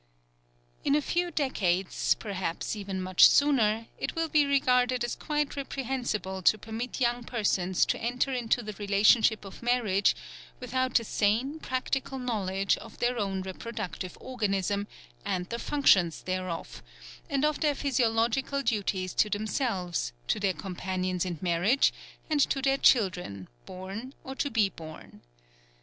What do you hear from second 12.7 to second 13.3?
of their